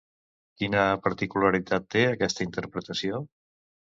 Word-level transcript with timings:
Quina 0.61 0.85
particularitat 1.07 1.85
té 1.95 2.03
aquesta 2.15 2.45
interpretació? 2.47 3.21